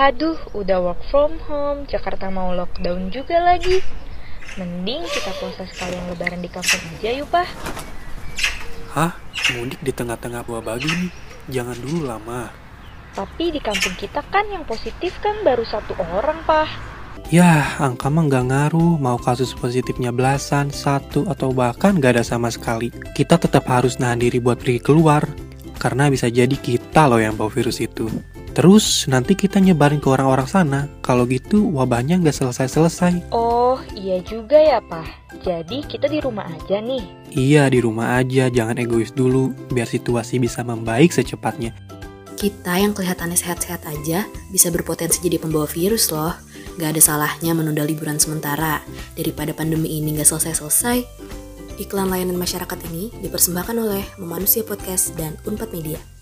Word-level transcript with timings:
Haduh, 0.00 0.56
udah 0.56 0.80
work 0.80 1.04
from 1.12 1.36
home, 1.44 1.84
Jakarta 1.84 2.32
mau 2.32 2.56
lockdown 2.56 3.12
juga 3.12 3.36
lagi. 3.36 3.84
Mending 4.56 5.04
kita 5.04 5.28
puasa 5.36 5.68
sekalian 5.68 6.08
lebaran 6.08 6.40
di 6.40 6.48
kampung 6.48 6.80
aja 6.96 7.20
yuk, 7.20 7.28
Pah. 7.28 7.44
Hah? 8.96 9.12
Mudik 9.52 9.76
di 9.84 9.92
tengah-tengah 9.92 10.40
buah 10.48 10.64
bagi 10.64 10.88
nih? 10.88 11.12
Jangan 11.52 11.76
dulu 11.84 12.08
lama. 12.08 12.48
Tapi 13.12 13.52
di 13.52 13.60
kampung 13.60 13.92
kita 14.00 14.24
kan 14.32 14.48
yang 14.48 14.64
positif 14.64 15.20
kan 15.20 15.44
baru 15.44 15.68
satu 15.68 15.92
orang, 16.00 16.48
Pah. 16.48 16.70
Yah, 17.28 17.84
angka 17.84 18.08
mah 18.08 18.24
nggak 18.24 18.48
ngaruh. 18.48 18.96
Mau 18.96 19.20
kasus 19.20 19.52
positifnya 19.52 20.16
belasan, 20.16 20.72
satu, 20.72 21.28
atau 21.28 21.52
bahkan 21.52 22.00
nggak 22.00 22.16
ada 22.16 22.24
sama 22.24 22.48
sekali. 22.48 22.88
Kita 23.12 23.36
tetap 23.36 23.68
harus 23.68 24.00
nahan 24.00 24.24
diri 24.24 24.40
buat 24.40 24.64
pergi 24.64 24.80
keluar. 24.80 25.28
Karena 25.76 26.08
bisa 26.08 26.32
jadi 26.32 26.56
kita 26.56 27.04
loh 27.04 27.20
yang 27.20 27.36
bawa 27.36 27.52
virus 27.52 27.84
itu. 27.84 28.08
Terus 28.50 29.06
nanti 29.06 29.38
kita 29.38 29.62
nyebarin 29.62 30.02
ke 30.02 30.10
orang-orang 30.10 30.48
sana. 30.50 30.80
Kalau 31.00 31.22
gitu 31.30 31.70
wabahnya 31.70 32.18
nggak 32.18 32.34
selesai-selesai. 32.34 33.30
Oh, 33.30 33.78
iya 33.94 34.18
juga 34.26 34.58
ya, 34.58 34.82
Pah. 34.82 35.06
Jadi 35.40 35.86
kita 35.86 36.10
di 36.10 36.18
rumah 36.18 36.50
aja 36.50 36.82
nih. 36.82 37.04
Iya, 37.30 37.70
di 37.70 37.78
rumah 37.78 38.18
aja. 38.18 38.50
Jangan 38.50 38.82
egois 38.82 39.14
dulu. 39.14 39.54
Biar 39.70 39.86
situasi 39.86 40.42
bisa 40.42 40.66
membaik 40.66 41.14
secepatnya. 41.14 41.72
Kita 42.34 42.80
yang 42.80 42.96
kelihatannya 42.96 43.36
sehat-sehat 43.36 43.84
aja 43.86 44.24
bisa 44.50 44.72
berpotensi 44.72 45.20
jadi 45.22 45.38
pembawa 45.38 45.68
virus 45.68 46.10
loh. 46.10 46.34
Gak 46.80 46.96
ada 46.96 47.02
salahnya 47.04 47.52
menunda 47.52 47.84
liburan 47.84 48.16
sementara 48.16 48.80
daripada 49.12 49.52
pandemi 49.52 50.00
ini 50.00 50.16
gak 50.16 50.26
selesai-selesai. 50.26 51.04
Iklan 51.80 52.12
layanan 52.12 52.36
masyarakat 52.36 52.78
ini 52.92 53.08
dipersembahkan 53.24 53.76
oleh 53.76 54.04
Memanusia 54.20 54.60
Podcast 54.64 55.16
dan 55.16 55.36
Unpad 55.48 55.72
Media. 55.72 56.19